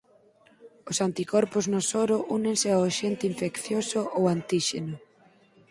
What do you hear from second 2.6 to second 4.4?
ao axente infeccioso ou